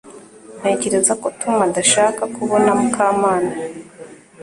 Ntekereza 0.59 1.13
ko 1.21 1.27
Tom 1.41 1.55
adashaka 1.67 2.21
kubona 2.35 2.69
Mukamana 2.79 3.51